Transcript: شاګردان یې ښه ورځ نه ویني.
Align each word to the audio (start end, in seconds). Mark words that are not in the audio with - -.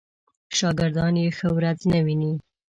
شاګردان 0.57 1.13
یې 1.21 1.27
ښه 1.37 1.49
ورځ 1.57 1.79
نه 1.91 1.99
ویني. 2.05 2.33